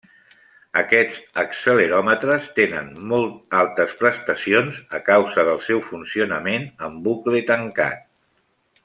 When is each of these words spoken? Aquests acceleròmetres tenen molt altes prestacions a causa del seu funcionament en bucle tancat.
Aquests 0.79 1.19
acceleròmetres 1.41 2.47
tenen 2.59 2.89
molt 3.11 3.57
altes 3.59 3.93
prestacions 4.01 4.81
a 5.01 5.03
causa 5.11 5.45
del 5.51 5.63
seu 5.67 5.83
funcionament 5.93 6.67
en 6.89 7.01
bucle 7.09 7.45
tancat. 7.53 8.05